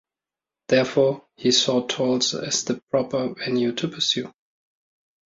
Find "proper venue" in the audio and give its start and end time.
2.89-3.71